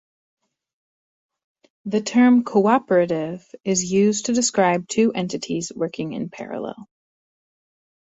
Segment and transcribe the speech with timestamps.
[1.85, 6.87] The term "cooperative" is used to describe two entities working in parallel.